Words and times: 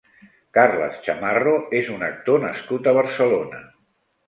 Carles 0.57 0.97
Chamarro 1.07 1.53
és 1.81 1.93
un 1.97 2.07
actor 2.09 2.43
nascut 2.47 2.91
a 2.93 2.97
Barcelona. 3.03 3.65